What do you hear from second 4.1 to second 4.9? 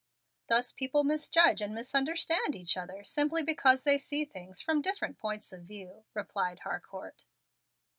things from